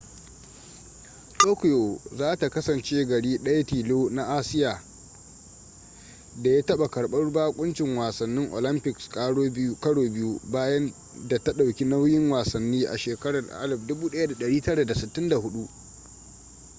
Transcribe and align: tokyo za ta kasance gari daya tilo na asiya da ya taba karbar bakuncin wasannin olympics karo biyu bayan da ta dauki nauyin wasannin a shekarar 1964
tokyo 1.37 2.01
za 2.17 2.35
ta 2.37 2.49
kasance 2.49 3.05
gari 3.05 3.37
daya 3.37 3.63
tilo 3.63 4.09
na 4.09 4.25
asiya 4.37 4.81
da 6.41 6.49
ya 6.51 6.63
taba 6.65 6.87
karbar 6.87 7.31
bakuncin 7.31 7.97
wasannin 7.97 8.51
olympics 8.53 9.09
karo 9.79 10.09
biyu 10.09 10.39
bayan 10.51 10.93
da 11.27 11.39
ta 11.43 11.53
dauki 11.53 11.85
nauyin 11.85 12.31
wasannin 12.31 12.87
a 12.87 12.97
shekarar 12.97 13.43
1964 13.45 15.67